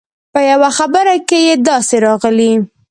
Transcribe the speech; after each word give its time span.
په 0.33 0.39
یوه 0.51 0.69
برخه 0.93 1.15
کې 1.27 1.37
یې 1.47 1.55
داسې 1.67 1.95
راغلي. 2.05 2.51